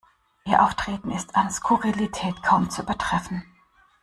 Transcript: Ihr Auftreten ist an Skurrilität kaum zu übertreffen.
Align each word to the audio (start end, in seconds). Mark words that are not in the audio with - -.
Ihr 0.45 0.63
Auftreten 0.63 1.11
ist 1.11 1.35
an 1.35 1.51
Skurrilität 1.51 2.41
kaum 2.41 2.71
zu 2.71 2.81
übertreffen. 2.81 3.43